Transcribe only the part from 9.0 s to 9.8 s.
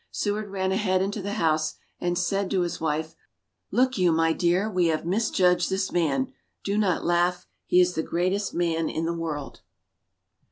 the world!"